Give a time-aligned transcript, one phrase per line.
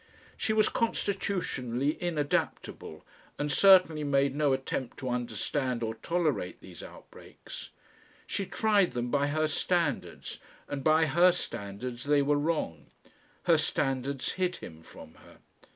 [0.35, 3.03] She was constitutionally inadaptable,
[3.37, 7.69] and certainly made no attempt to understand or tolerate these outbreaks.
[8.25, 12.87] She tried them by her standards, and by her standards they were wrong.
[13.43, 15.37] Her standards hid him from her.